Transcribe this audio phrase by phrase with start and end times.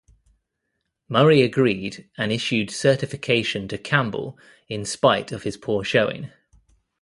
[1.07, 4.35] Murray agreed and issued certification to Campbell
[4.67, 6.31] in spite of his poor showing.